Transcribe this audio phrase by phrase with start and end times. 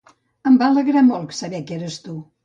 [0.51, 2.17] Em va alegrar molt saber que eres tu.